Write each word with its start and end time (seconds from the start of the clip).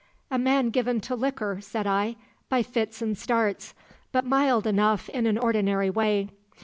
"'A 0.31 0.39
man 0.39 0.71
given 0.71 0.99
to 0.99 1.13
liquor,' 1.15 1.59
said 1.61 1.85
I, 1.85 2.15
'by 2.49 2.63
fits 2.63 3.03
and 3.03 3.15
starts; 3.15 3.75
but 4.11 4.25
mild 4.25 4.65
enough 4.65 5.09
in 5.09 5.27
an 5.27 5.37
ordinary 5.37 5.91
way. 5.91 6.29